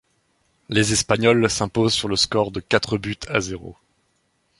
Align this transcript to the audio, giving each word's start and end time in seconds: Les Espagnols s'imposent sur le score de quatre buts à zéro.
Les 0.69 0.93
Espagnols 0.93 1.47
s'imposent 1.47 1.93
sur 1.93 2.07
le 2.07 2.15
score 2.15 2.49
de 2.49 2.59
quatre 2.59 2.97
buts 2.97 3.19
à 3.29 3.39
zéro. 3.39 3.77